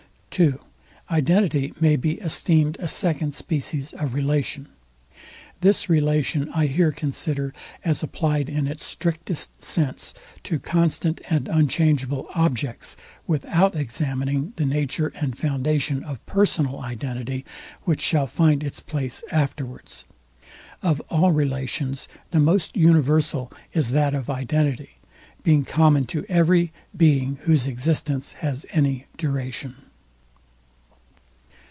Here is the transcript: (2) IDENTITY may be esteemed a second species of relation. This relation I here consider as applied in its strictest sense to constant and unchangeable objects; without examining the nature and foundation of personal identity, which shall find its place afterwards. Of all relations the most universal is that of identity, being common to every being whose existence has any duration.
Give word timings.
(2) 0.33 0.61
IDENTITY 1.09 1.73
may 1.81 1.97
be 1.97 2.13
esteemed 2.21 2.77
a 2.79 2.87
second 2.87 3.33
species 3.33 3.91
of 3.91 4.13
relation. 4.13 4.69
This 5.59 5.89
relation 5.89 6.49
I 6.53 6.67
here 6.67 6.93
consider 6.93 7.53
as 7.83 8.01
applied 8.01 8.47
in 8.47 8.65
its 8.65 8.85
strictest 8.85 9.61
sense 9.61 10.13
to 10.43 10.57
constant 10.57 11.19
and 11.29 11.49
unchangeable 11.49 12.29
objects; 12.33 12.95
without 13.27 13.75
examining 13.75 14.53
the 14.55 14.65
nature 14.65 15.11
and 15.19 15.37
foundation 15.37 16.01
of 16.01 16.25
personal 16.25 16.79
identity, 16.79 17.43
which 17.83 17.99
shall 17.99 18.25
find 18.25 18.63
its 18.63 18.79
place 18.79 19.25
afterwards. 19.31 20.05
Of 20.81 21.01
all 21.09 21.33
relations 21.33 22.07
the 22.29 22.39
most 22.39 22.77
universal 22.77 23.51
is 23.73 23.91
that 23.91 24.15
of 24.15 24.29
identity, 24.29 24.91
being 25.43 25.65
common 25.65 26.05
to 26.07 26.25
every 26.29 26.71
being 26.95 27.37
whose 27.41 27.67
existence 27.67 28.31
has 28.39 28.65
any 28.71 29.07
duration. 29.17 29.75